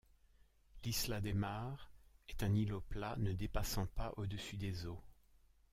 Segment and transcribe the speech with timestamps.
[0.83, 1.91] L'isla de Mar
[2.27, 5.03] est un îlot plat, ne dépassant pas au-dessus des eaux.